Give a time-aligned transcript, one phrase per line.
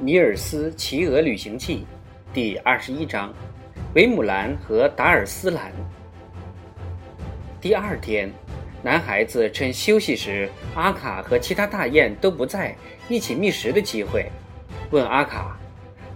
[0.04, 1.78] 《尼尔斯骑鹅旅行记》
[2.34, 3.32] 第二十一章：
[3.94, 5.72] 维姆兰和达尔斯兰。
[7.62, 8.30] 第二天，
[8.82, 12.76] 男孩子趁休息时，阿卡和其他大雁都不在，
[13.08, 14.30] 一起觅食的机会，
[14.90, 15.58] 问阿卡：“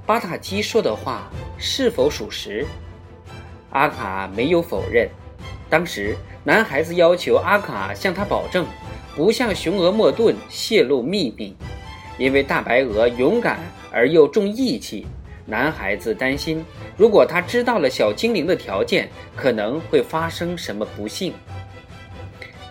[0.04, 2.66] 巴塔基说的话是否属实？”
[3.72, 5.08] 阿卡没有否认。
[5.70, 8.66] 当时，男孩子要求阿卡向他保证，
[9.16, 11.56] 不向雄鹅莫顿泄露秘密。
[12.20, 13.58] 因为大白鹅勇敢
[13.90, 15.06] 而又重义气，
[15.46, 16.62] 男孩子担心，
[16.94, 21.32] 如果他知道了小精灵的条件，可能会发生什么不幸。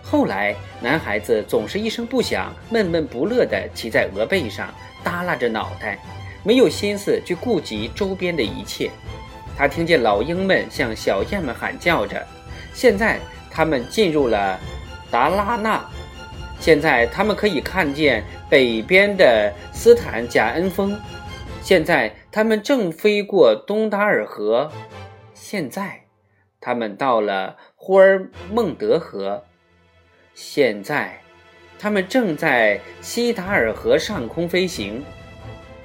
[0.03, 4.71] 后来，男孩子总是一声不响、闷闷不乐地骑在鹅背上，
[5.03, 5.97] 耷拉着脑袋，
[6.43, 8.91] 没有心思去顾及周边的一切。
[9.57, 12.23] 他听见老鹰们向小雁们喊叫着
[12.71, 13.19] ：“现在
[13.49, 14.59] 他们进入了
[15.09, 15.83] 达拉纳。”
[16.59, 20.99] 现在他们可以看见北边的斯坦贾恩峰。
[21.61, 24.71] 现在他们正飞过东达尔河。
[25.33, 26.01] 现在
[26.59, 29.43] 他们到了霍尔孟德河。
[30.33, 31.19] 现在
[31.77, 35.03] 他们正在西达尔河上空飞行。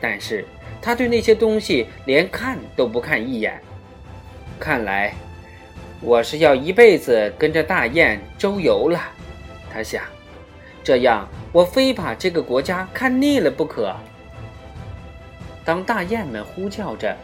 [0.00, 0.44] 但是
[0.82, 3.60] 他对那些东西连看都不看一眼。
[4.58, 5.14] 看来
[6.00, 9.00] 我是要一辈子跟着大雁周游了，
[9.72, 10.02] 他想。
[10.84, 13.96] 这样，我非把这个国家看腻了不可。
[15.64, 17.16] 当大雁们呼叫着，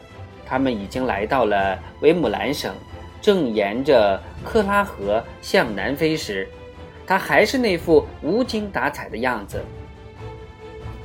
[0.46, 2.74] 他们已经来到了维姆兰省，
[3.20, 6.48] 正沿着克拉河向南飞时，
[7.06, 9.62] 它还是那副无精打采的样子。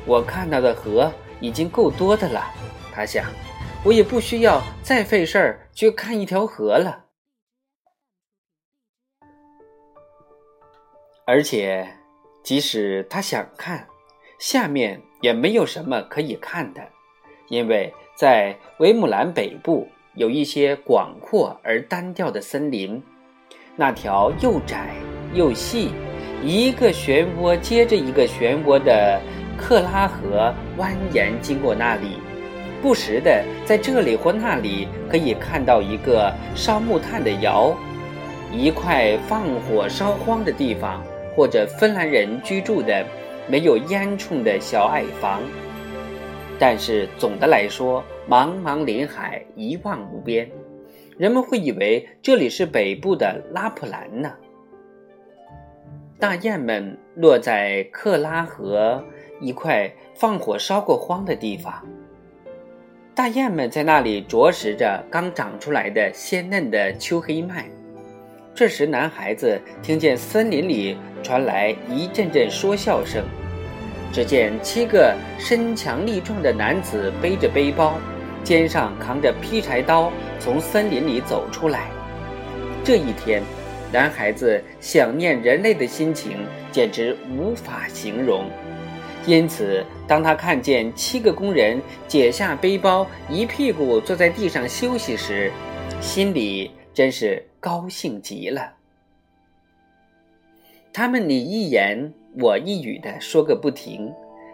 [0.06, 2.42] 我看到的河已经够多的了，
[2.94, 3.26] 他想，
[3.84, 7.04] 我也不需要再费事儿去看一条河了，
[11.28, 11.86] 而且。
[12.46, 13.88] 即使他想看，
[14.38, 16.82] 下面也没有什么可以看的，
[17.48, 23.02] 因为在维姆兰北部有一些广阔而单调的森林，
[23.76, 24.94] 那条又窄
[25.34, 25.90] 又细、
[26.44, 29.20] 一个漩涡接着一个漩涡的
[29.58, 32.20] 克拉河蜿蜒经过那里，
[32.80, 37.76] 不时的在这里或那里可以看到一个烧木炭的窑，
[38.54, 41.04] 一块放火烧荒的地方。
[41.36, 43.06] 或者芬兰人居住的
[43.48, 45.42] 没有烟囱的小矮房，
[46.58, 50.50] 但是总的来说，茫茫林海一望无边，
[51.18, 54.34] 人们会以为这里是北部的拉普兰呢。
[56.18, 59.04] 大雁们落在克拉河
[59.42, 61.86] 一块放火烧过荒的地方，
[63.14, 67.66] 大雁们在那里啄食着刚长出来的鲜嫩的秋黑麦。
[68.56, 73.22] 这时，男孩子听见森林里传来一阵阵说笑声。
[74.14, 77.96] 只见七个身强力壮的男子背着背包，
[78.46, 81.90] 肩上扛着劈柴刀，从森林里走出来。
[82.82, 83.44] 这一天，
[83.92, 86.38] 男孩子想念人类的心情
[86.72, 88.46] 简直无法形容。
[89.26, 95.52] 因此，当他看见七个工人解下背包，一屁股坐在地上休息时，
[96.00, 97.46] 心里真是……
[97.60, 98.74] 高兴极了，
[100.94, 104.14] 他们你一言我一语的说个不停。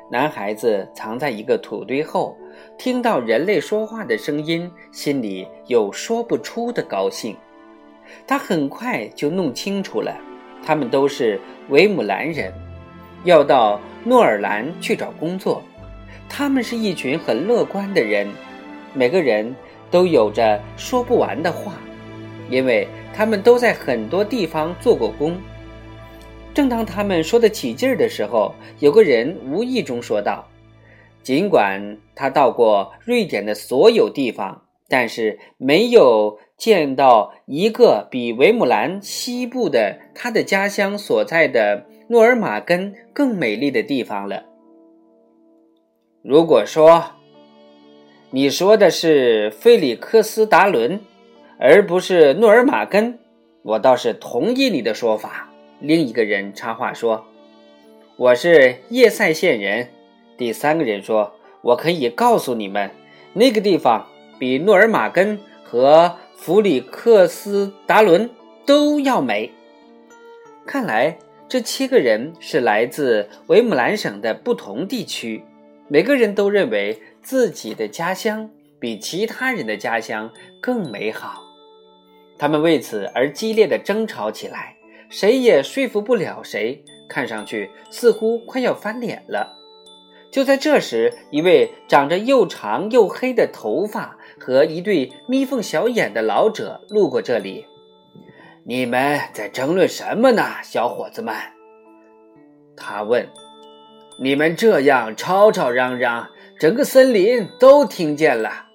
[0.10, 2.38] 男孩子藏在一个土堆后，
[2.78, 7.36] 听到人类说话的声音，心里有说不出的高兴。
[8.26, 10.18] 他很快就弄清楚了，
[10.64, 11.38] 他们都是
[11.68, 12.54] 维姆兰人，
[13.26, 15.62] 要到诺尔兰去找工作。
[16.30, 18.26] 他们是一群很乐观的人，
[18.94, 19.54] 每个人
[19.90, 21.74] 都有着说不完的话。
[22.52, 25.40] 因为他们都在很多地方做过工。
[26.54, 30.46] 正当他们说得起劲儿的时候，有个人无意中说道
[31.24, 44.44] ：“尽管他到过瑞典的所有地方，但是没有见到一个比维姆兰西部的他的家乡所在的诺尔玛根更美丽的地方了。”
[46.22, 47.12] 如果说
[48.32, 51.00] 你说的是费里克斯达伦。
[51.64, 53.20] 而不是诺尔玛根，
[53.62, 55.48] 我倒是同意你的说法。
[55.80, 57.28] 另一个人插话说
[58.18, 59.90] ：“我是叶塞县人。”
[60.40, 62.90] 第三个人说：“我可以告诉你们，
[63.34, 64.08] 那个地方
[64.40, 68.32] 比诺尔玛根和弗里克斯达伦
[68.66, 69.52] 都要美。”
[70.66, 75.44] 看来这七个人是来自维姆兰省的不同地区，
[75.88, 78.50] 每个人都认为自己的家乡
[78.80, 81.50] 比其他人的家乡更美好。
[82.42, 84.76] 他们为此而激烈的争吵起来，
[85.10, 89.60] 谁也说服不了谁，看上去似乎快要翻脸了。
[90.32, 97.68] 就在这时，一位长着又长又黑的头发和一对眯缝小眼的老者路过这里。
[98.64, 101.36] 你们在争论什么呢，小伙子们？
[102.76, 103.30] 他问。
[104.18, 106.28] 你们这样吵吵嚷嚷，
[106.60, 108.70] 整个森林都听见了。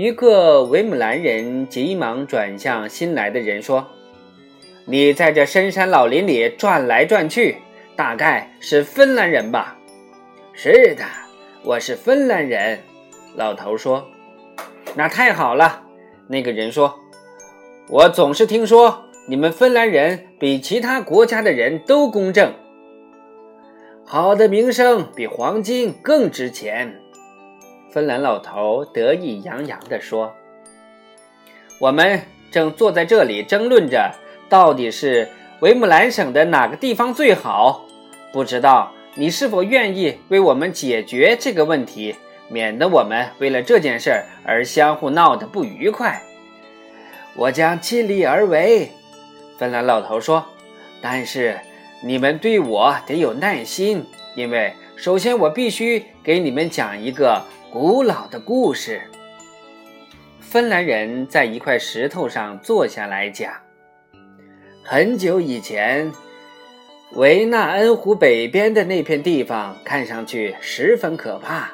[0.00, 3.84] 一个维姆兰人急忙转向新来的人说
[4.86, 7.56] ：“你在这深山老林里转来转去，
[7.96, 9.76] 大概是芬兰人吧
[10.54, 11.04] ？”“是的，
[11.64, 12.78] 我是芬兰人。”
[13.34, 14.08] 老头说。
[14.94, 15.82] “那太好了。”
[16.30, 16.94] 那个人说。
[17.90, 22.54] “我总是听说你们芬兰人比其他国家的人都公正。”
[24.06, 27.00] 好的名声比黄金更值钱，
[27.98, 30.32] 芬兰老头得意洋洋地说
[31.80, 34.14] ：“我们正坐在这里争论着，
[34.48, 35.28] 到底是
[35.58, 37.84] 维姆兰省的哪个地方最好？
[38.32, 42.14] 不知道你是否愿意为我们解决这个问题，
[42.48, 46.22] 免得我们为了这件事而相互闹得不愉快。”
[47.34, 48.92] 我将尽力而为，
[49.58, 50.46] 芬兰老头说
[51.02, 51.58] ：“但是。”
[52.00, 54.06] 你们对我得有耐心，
[54.36, 59.02] 因为首先我必须给你们讲一个古老的故事。
[60.40, 63.52] 芬兰人在一块石头上坐下来讲：
[64.82, 66.10] 很久以前，
[67.12, 71.70] 维纳恩湖北边的那片地方看上去十分可怕，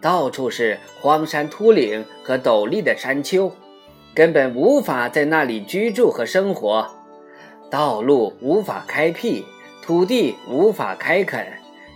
[0.00, 3.52] 到处是荒山秃岭和陡立的山丘，
[4.14, 6.88] 根本无法在那里居住和生活，
[7.68, 9.44] 道路无法开辟。
[9.84, 11.44] 土地无法开垦，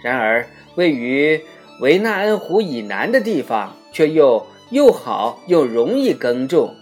[0.03, 0.45] 然而
[0.75, 1.41] 位于
[1.81, 6.75] 维纳恩湖以南的地方却又又好又容易耕种，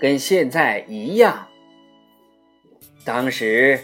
[0.00, 1.46] 跟现在一样。
[3.04, 3.80] 当时，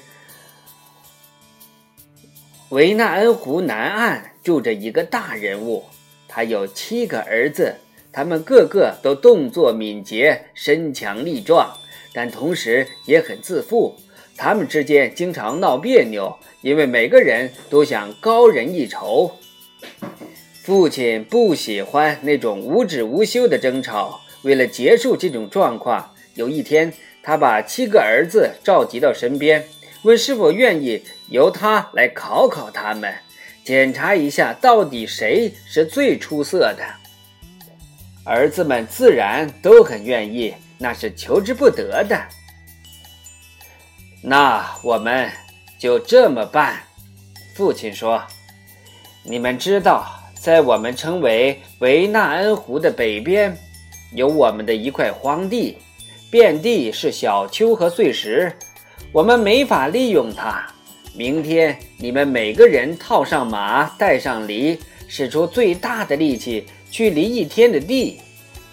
[2.71, 5.85] 维纳恩湖南岸住着一个大人物，
[6.27, 7.77] 他有七个儿子，
[8.13, 11.77] 他们个个都动作敏捷、身强力壮，
[12.13, 13.97] 但同时也很自负。
[14.37, 16.37] 他们之间经常闹别扭。
[16.61, 19.31] 因为每个人都想高人一筹，
[20.69, 24.21] 父亲不喜欢那种无止无休的争吵。
[24.43, 26.93] 为了结束这种状况，有一天，
[27.23, 29.65] 他把七个儿子召集到身边，
[30.03, 33.15] 问是否愿意由他来考考他们，
[33.65, 36.85] 检查一下到底谁是最出色的。
[38.25, 42.23] 儿子们自然都很愿意，那是求之不得的。
[44.23, 45.31] 那我们。
[45.79, 46.83] 就这么办，
[47.55, 48.21] 父亲说
[49.23, 53.57] ：“你们知道，在我们称为维纳恩湖的北边，
[54.13, 55.77] 有我们的一块荒地，
[56.31, 58.53] 遍地是小丘和碎石，
[59.13, 60.65] 我们没法利用它。
[61.15, 68.21] 明天你们每个人套上马，带上犁，使出最大的力气去犁一天的地。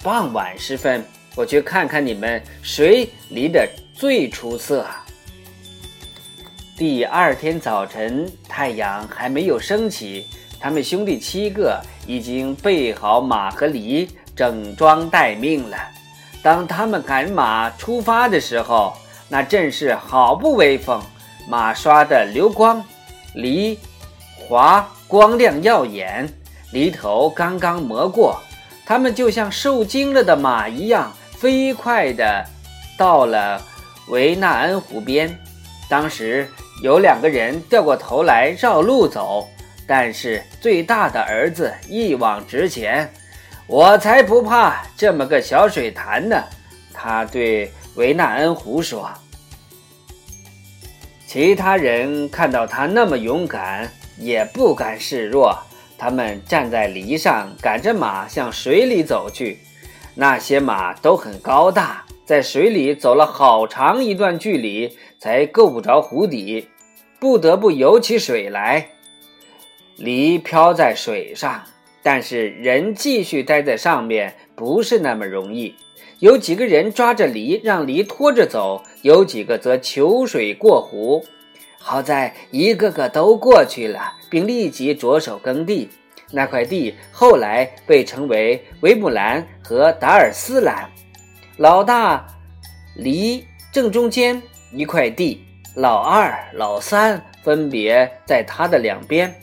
[0.03, 1.03] 傍晚时分，
[1.35, 4.85] 我去看看你们谁犁得最出色。”
[6.77, 10.27] 第二天早晨，太阳还没有升起，
[10.65, 15.77] 他们兄弟七个已经备好马和犁，整装待命了。
[16.41, 18.97] 当他们赶马出发的时候，
[19.29, 20.99] 那阵势好不威风，
[21.47, 22.83] 马刷的流光，
[23.35, 23.78] 犁
[24.40, 26.28] 滑光亮耀眼，
[26.71, 28.42] 犁头刚刚磨过，
[28.87, 32.44] 他们就像受惊了的马一样，飞快地
[32.97, 33.61] 到了
[34.07, 35.37] 维纳恩湖边。
[35.87, 36.49] 当时。
[36.83, 39.47] 有两个人掉过头来绕路走，
[39.87, 43.11] 但是最大的儿子一往直前。
[43.68, 46.44] 我才不怕这么个小水潭呢！
[46.94, 49.09] 他对维纳恩湖说。
[51.25, 55.57] 其他人看到他那么勇敢，也不敢示弱。
[55.97, 59.59] 他们站在犁上，赶着马向水里走去。
[60.13, 62.06] 那些马都很高大。
[62.25, 66.69] 在水里走了好长一段距离，才够不着湖底，
[67.19, 68.89] 不得不游起水来。
[69.97, 71.64] 梨漂在水上，
[72.04, 75.75] 但是人继续待在上面不是那么容易。
[76.19, 81.25] 有几个人抓着梨，让梨拖着走；有几个则求水过湖。
[81.78, 85.90] 好在一个个都过去了，并立即着手耕地。
[86.31, 90.90] 那块地后来被称为维姆兰和达尔斯兰。
[91.57, 92.25] 老大
[92.95, 94.42] 梨正中间
[94.73, 95.42] 一块地，
[95.75, 99.33] 老二、老三分别在他的两边。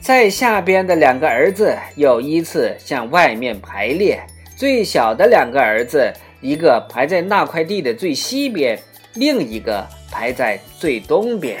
[0.00, 4.18] 在下边的两个儿子又依次向外面排列，
[4.56, 8.78] 最小的两个儿子，一个排在那块地的最西边，
[9.14, 11.60] 另一个排在最东边。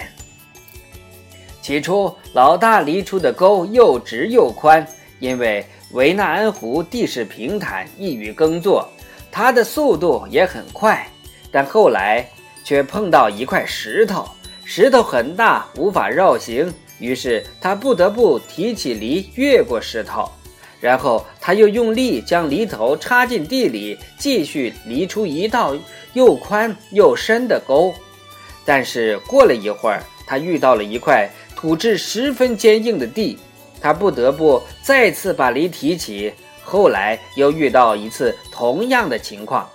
[1.60, 4.84] 起初，老大犁出的沟又直又宽，
[5.18, 8.88] 因为维纳恩湖地势平坦，易于耕作，
[9.30, 11.06] 它的速度也很快。
[11.52, 12.26] 但后来
[12.64, 14.26] 却碰到一块石头，
[14.64, 20.30] 石头很大，无法绕行，于是他不得不提起犁越过石头。
[20.80, 25.76] 然后他又用力将犁头插进地里，继续犁出一道
[26.14, 27.92] 又宽又深的沟。
[28.64, 33.38] 但是过了一会儿，他遇到了一块土质十分坚硬的地，
[33.78, 36.32] 他不得不再次把犁提起。
[36.62, 39.68] 后来又遇到一次同样的情况，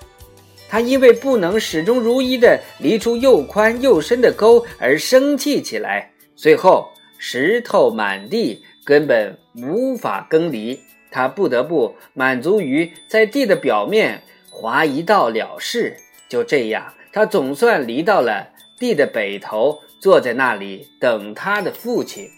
[0.67, 6.09] 他因为不能始终如一地犁出又宽又深的沟而生气起来。
[6.35, 6.89] 最后
[7.27, 10.81] 石头满地，根本无法耕犁。
[11.09, 15.97] 他不得不满足于在地的表面划一道了事。
[16.29, 22.29] 就这样，他总算离到了地的北头，坐在那里等他的父亲。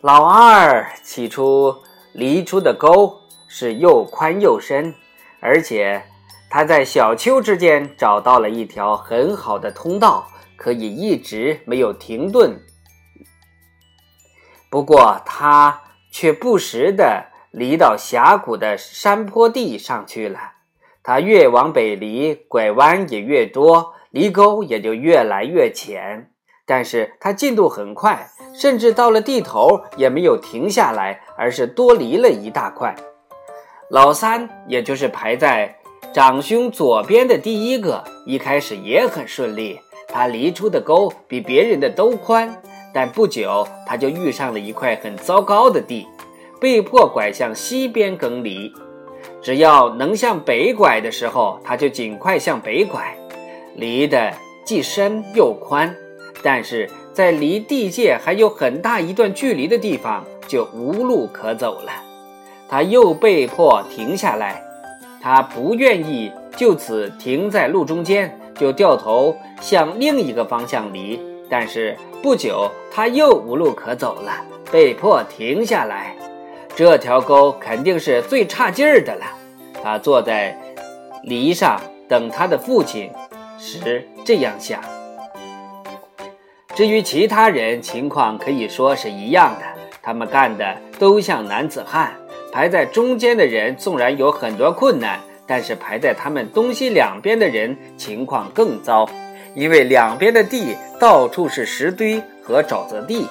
[0.00, 1.76] 老二起初
[2.12, 4.92] 犁出的沟是又宽又深，
[5.38, 6.02] 而且
[6.50, 10.26] 他在小丘之间找到了一条很好的通道，
[10.56, 12.60] 可以一直没有停顿。
[14.70, 15.82] 不过他。
[16.10, 20.52] 却不时地离到峡谷的山坡地上去了。
[21.02, 26.30] 他越往北离，拐弯也越多，犁沟也就越来越浅。
[26.64, 32.96] 但是他进度很快，甚至到了地头也没有停下来，而是多犁了一大块。
[33.90, 35.76] 老三，也就是排在
[36.14, 42.62] 长兄左边的第一个，一开始也很顺利，他犁出的沟比别人的都宽。
[42.92, 46.06] 但不久，他就遇上了一块很糟糕的地，
[46.60, 48.72] 被迫拐向西边耕犁。
[49.40, 53.16] 只要能向北拐的时候，他就尽快向北拐。
[53.76, 54.32] 犁的
[54.64, 55.94] 既深又宽，
[56.42, 61.92] 但是在离地界还有很大一段距离的地方就无路可走了。
[62.68, 64.62] 他又被迫停下来。
[65.20, 71.20] 他不愿意就此停在路中间，就掉头向另一个方向犁。
[71.48, 76.14] 但是不久，他又无路可走了，被迫停下来。
[76.74, 79.24] 这条沟肯定是最差劲儿的了。
[79.82, 80.56] 他坐在
[81.24, 83.10] 犁上等他的父亲
[83.58, 84.80] 时这样想。
[86.74, 89.64] 至于其他人，情况可以说是一样的，
[90.02, 92.12] 他们干的都像男子汉。
[92.50, 99.08] 排在中间的人纵然有很多困难，但是排在他们东西两边的人情况更糟。
[99.54, 103.26] 因为两边的地到处是石堆和沼泽地，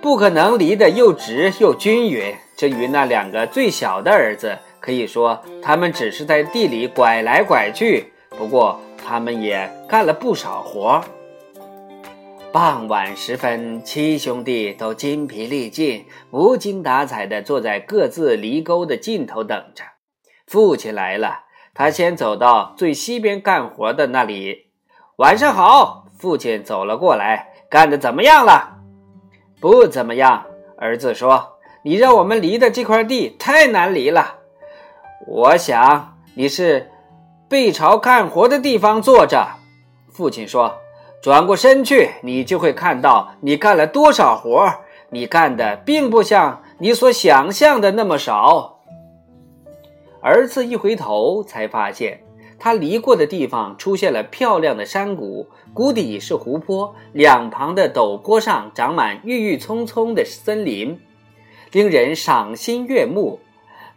[0.00, 2.34] 不可能犁得又直又均匀。
[2.56, 11.04] 至于那两个最小的儿子，可以说他们只是在地里拐来拐去，不过他们也干了不少活。
[12.52, 19.84] 傍晚时分，七兄弟都筋疲力尽、无精打采地坐在各自犁沟的尽头等着。
[20.46, 21.40] 父亲来了，
[21.74, 24.65] 他先走到最西边干活的那里。
[25.16, 28.76] 晚上好，父亲走了过来，干的怎么样了？
[29.62, 30.44] 不怎么样。
[30.76, 34.34] 儿子说：“你让我们犁的这块地太难犁了。”
[35.26, 36.90] 我想你是
[37.48, 39.46] 背朝干活的地方坐着。
[40.12, 40.80] 父亲说
[41.22, 44.70] ：“转过身去，你就会看到你干了多少活。
[45.08, 48.80] 你干的并不像你所想象的那么少。”
[50.20, 52.20] 儿子一回头，才发现。
[52.66, 60.98] 他离过的地方出现了漂亮的山谷，谷底是湖泊，两旁的陡坡上长满郁郁葱葱的森林，
[61.70, 63.38] 令人赏心悦目。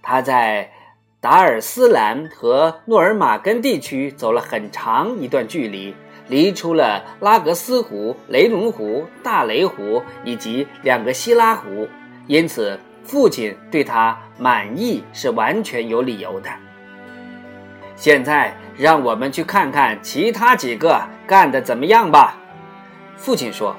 [0.03, 0.71] 他在
[1.19, 5.95] 达尔斯兰和诺尔马根地区走了很长一段距离，
[6.27, 11.88] 离出了拉格斯湖、雷龙湖、大雷湖以及两个希拉湖，
[12.27, 16.51] 因此父亲对他满意是完全有理由的。
[18.00, 22.38] 现在让我们去看看其他几个干的怎么样吧。
[23.18, 23.75] 父亲说：“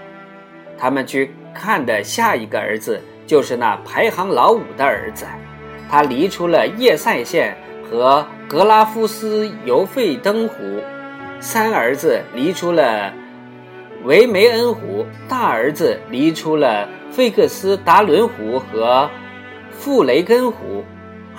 [0.77, 5.25] 他们去看的下一个儿子就是那排行老五的儿子，
[5.89, 10.55] 他离出了叶塞县和格拉夫斯尤费登湖；
[11.41, 13.15] 三儿子离出了
[14.05, 19.09] 维梅恩湖；大儿子离出了费克斯达伦湖和
[19.71, 20.85] 富雷根湖；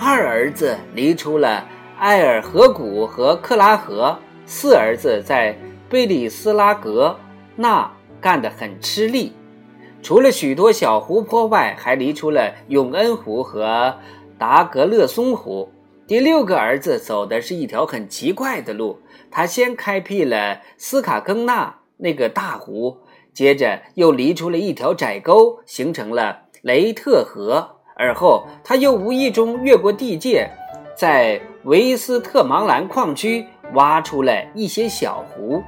[0.00, 1.64] 二儿子离出了。”
[2.02, 5.56] 埃尔河谷和克拉河四儿子在
[5.88, 7.16] 贝里斯拉格
[7.54, 7.88] 那
[8.20, 9.32] 干得很吃力，
[10.02, 13.96] 除了许多小湖泊外，还离出了永恩湖和
[14.36, 15.70] 达格勒松湖。
[16.04, 18.98] 第六个儿子走的是一条很奇怪的路，
[19.30, 22.98] 他先开辟了斯卡更纳那个大湖，
[23.32, 27.76] 接着又离出了一条窄沟，形成了雷特河。
[27.94, 30.50] 而后他又无意中越过地界，
[30.96, 35.62] 在维斯特芒兰矿区挖出了一些小湖。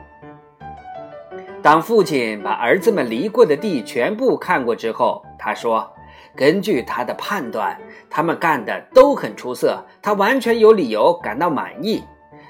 [1.62, 5.88] 当父亲把儿子们犁过的地全部看过之后，他说
[6.34, 7.78] ：“根据他的判断，
[8.10, 12.02] 他们干的都很出色，他完全有理由感到满意。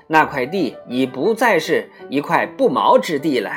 [0.07, 3.51] 那块地已不再是一块不毛之地了，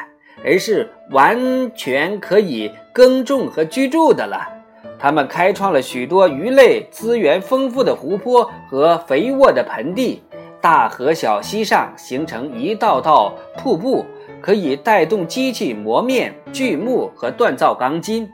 [0.43, 4.55] 而是完全可以耕种和居住的了。”
[4.99, 10.23] 他们开创了许多鱼类资源丰富的湖泊和肥沃的盆地，
[10.59, 14.05] 大河小溪上形成一道道瀑布，
[14.41, 18.27] 可以带动机器磨面、锯木和锻造钢筋。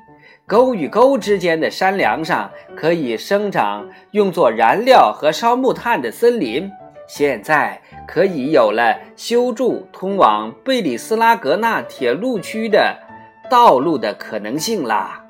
[0.46, 6.70] 沟与沟之间的山梁上可以生长用作燃料和烧木炭的森林。
[7.08, 12.98] 现在可以有了修筑通往贝里斯拉格纳铁路区的
[13.50, 15.23] 道路的可能性啦。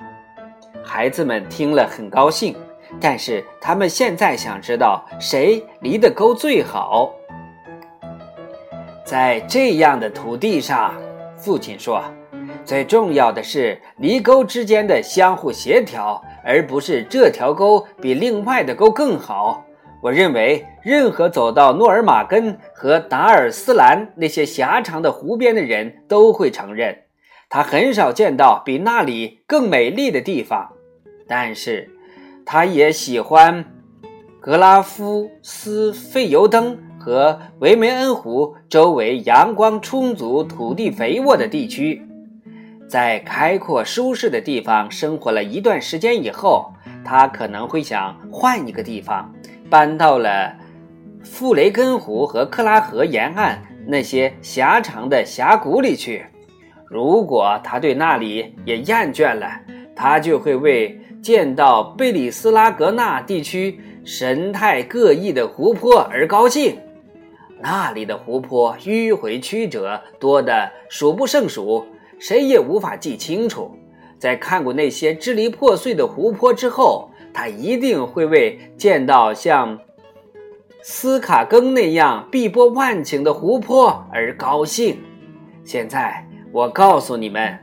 [0.84, 2.54] 孩子们听了很高兴，
[3.00, 7.12] 但是他们现在想知道谁犁的沟最好。
[9.04, 10.94] 在这样的土地上，
[11.36, 12.02] 父亲说，
[12.64, 19.64] 最重要的是犁沟之间的相互协调，而不是这条沟比另外的沟更好。
[20.02, 26.98] 我认为，任何走到诺尔马根和达尔斯兰那些狭长的湖边的人都会承认。
[27.48, 30.72] 他很少见到比那里更美丽的地方，
[31.26, 31.90] 但是，
[32.44, 33.64] 他也喜欢
[34.40, 42.02] 格拉夫斯费尤登和维梅恩湖周围阳光充足、土地肥沃的地区。
[42.86, 46.72] 在开阔舒适的地方生活了一段时间以后，
[47.04, 49.34] 他可能会想换一个地方，
[49.70, 50.54] 搬到了
[51.22, 56.26] 富雷根湖和克拉河沿岸那些狭长的峡谷里去。
[56.86, 59.50] 如果他对那里也厌倦了，
[59.96, 66.76] 他就会为见到贝里斯拉格纳地区神态各异的湖泊而高兴。
[67.62, 71.86] 那里的湖泊迂回曲折，多得数不胜数，
[72.18, 73.74] 谁也无法记清楚。
[74.18, 79.78] 在看过那些支离破碎的湖泊之后，他一定会为见到像
[80.82, 84.98] 斯卡更那样碧波万顷的湖泊而高兴。
[85.64, 86.22] 现在。
[86.52, 87.58] 我告诉你们，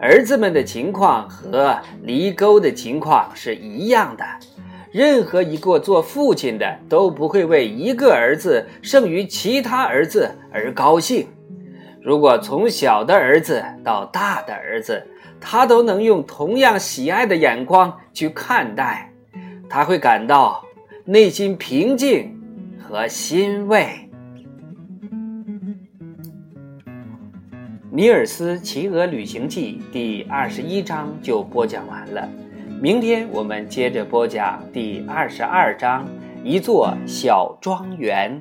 [0.00, 4.24] 儿子们的情况和犁沟的情况是一样的。
[4.90, 11.26] 任何一个做父亲的都不会为一个儿子胜于其他儿子而高兴。
[12.00, 15.06] 如果从小的儿子到大的儿子，
[15.40, 19.12] 他都能用同样喜爱的眼光去看待，
[19.68, 20.64] 他会感到
[21.04, 22.34] 内心平静
[22.80, 24.07] 和欣慰。
[27.98, 32.28] 《尼尔斯骑鹅旅行记》第二十一章就播讲完了，
[32.80, 36.06] 明天我们接着播讲第二十二章，
[36.44, 38.40] 一座小庄园。